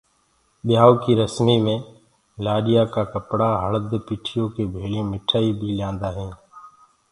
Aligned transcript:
ڀيآئوٚ 0.67 1.01
ڪي 1.03 1.11
رسمي 1.21 1.57
مي 1.65 1.75
لآڏيآ 2.43 2.83
ڪآ 2.93 3.03
ڪپڙا 3.13 3.49
هݪد 3.63 3.91
پِٺيو 4.05 4.43
ڪي 4.55 4.63
ڀيݪی 4.73 5.01
مٺآئي 5.11 5.49
بيٚ 5.57 5.67
ليِآندآ 5.77 6.09
هينٚ۔ 6.15 6.35